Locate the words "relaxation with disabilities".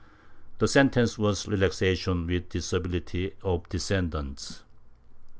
1.47-3.33